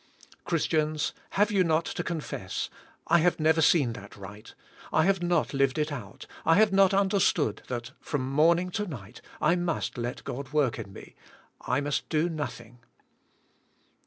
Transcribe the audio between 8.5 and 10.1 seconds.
to night, I must